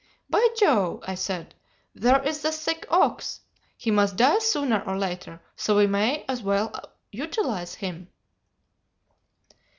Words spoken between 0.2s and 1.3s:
"'By Jove!' I